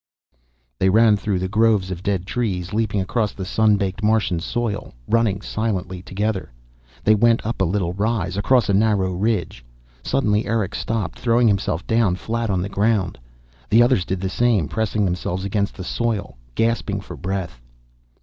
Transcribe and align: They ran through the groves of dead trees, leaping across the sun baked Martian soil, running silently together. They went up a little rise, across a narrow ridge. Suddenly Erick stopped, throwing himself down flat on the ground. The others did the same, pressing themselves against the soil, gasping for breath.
They 0.79 0.89
ran 0.89 1.15
through 1.15 1.37
the 1.37 1.47
groves 1.47 1.91
of 1.91 2.01
dead 2.01 2.25
trees, 2.25 2.73
leaping 2.73 3.01
across 3.01 3.33
the 3.33 3.45
sun 3.45 3.77
baked 3.77 4.01
Martian 4.01 4.39
soil, 4.39 4.95
running 5.07 5.41
silently 5.41 6.01
together. 6.01 6.51
They 7.03 7.13
went 7.13 7.45
up 7.45 7.61
a 7.61 7.65
little 7.65 7.93
rise, 7.93 8.35
across 8.35 8.67
a 8.67 8.73
narrow 8.73 9.13
ridge. 9.13 9.63
Suddenly 10.01 10.47
Erick 10.47 10.73
stopped, 10.73 11.19
throwing 11.19 11.47
himself 11.47 11.85
down 11.85 12.15
flat 12.15 12.49
on 12.49 12.63
the 12.63 12.67
ground. 12.67 13.19
The 13.69 13.83
others 13.83 14.03
did 14.03 14.21
the 14.21 14.27
same, 14.27 14.67
pressing 14.67 15.05
themselves 15.05 15.45
against 15.45 15.75
the 15.77 15.83
soil, 15.83 16.35
gasping 16.55 16.99
for 16.99 17.15
breath. 17.15 17.61